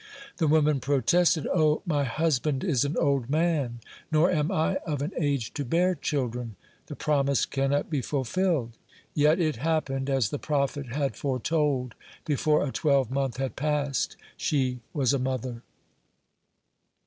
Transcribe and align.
(12) 0.37 0.37
The 0.37 0.47
woman 0.47 0.79
protested: 0.79 1.45
"O, 1.53 1.83
my 1.85 2.03
husband 2.05 2.63
is 2.63 2.83
an 2.83 2.97
old 2.97 3.29
man, 3.29 3.81
nor 4.11 4.31
am 4.31 4.51
I 4.51 4.77
of 4.77 5.03
an 5.03 5.11
age 5.15 5.53
to 5.53 5.63
bear 5.63 5.93
children; 5.93 6.55
the 6.87 6.95
promise 6.95 7.45
cannot 7.45 7.91
be 7.91 8.01
fulfilled." 8.01 8.71
Yet 9.13 9.39
it 9.39 9.57
happened 9.57 10.09
as 10.09 10.31
the 10.31 10.39
prophet 10.39 10.87
had 10.93 11.15
foretold. 11.15 11.93
Before 12.25 12.65
a 12.65 12.71
twelvemonth 12.71 13.37
had 13.37 13.55
passed, 13.55 14.17
she 14.35 14.79
was 14.91 15.13
a 15.13 15.19
mother. 15.19 15.61